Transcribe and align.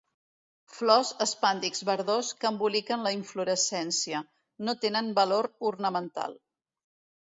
Flors 0.77 1.11
espàdix 1.25 1.83
verdós 1.91 2.33
que 2.41 2.51
emboliquen 2.51 3.05
la 3.09 3.13
inflorescència; 3.19 4.25
no 4.67 4.79
tenen 4.85 5.17
valor 5.23 5.55
ornamental. 5.75 6.41